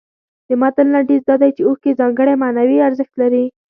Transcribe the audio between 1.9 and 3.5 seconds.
ځانګړی معنوي ارزښت لري.